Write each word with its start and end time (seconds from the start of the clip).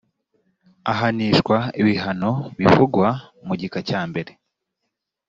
ahanishwa 0.91 1.57
ibihano 1.81 2.31
bivugwa 2.57 3.07
mu 3.45 3.53
gika 3.59 3.79
cya 3.89 4.01
mbere 4.09 4.31